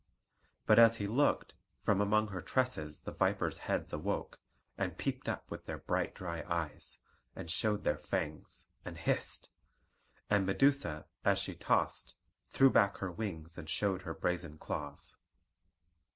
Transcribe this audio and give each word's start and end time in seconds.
But 0.65 0.79
as 0.79 0.95
he 0.95 1.05
looked, 1.05 1.53
from 1.83 2.01
among 2.01 2.29
her 2.29 2.41
tresses 2.41 3.01
the 3.01 3.11
vipers' 3.11 3.59
heads 3.69 3.93
awoke, 3.93 4.39
and 4.75 4.97
peeped 4.97 5.29
up 5.29 5.51
with 5.51 5.65
their 5.65 5.77
bright 5.77 6.15
dry 6.15 6.43
eyes, 6.49 6.97
and 7.35 7.51
showed 7.51 7.83
their 7.83 7.99
fangs, 7.99 8.65
and 8.83 8.97
hissed; 8.97 9.51
and 10.27 10.43
Medusa, 10.47 11.05
as 11.23 11.37
she 11.37 11.53
tossed, 11.53 12.15
threw 12.49 12.71
back 12.71 12.97
her 12.97 13.11
wings 13.11 13.59
and 13.59 13.69
showed 13.69 14.01
her 14.01 14.15
brazen 14.15 14.57
claws. 14.57 15.17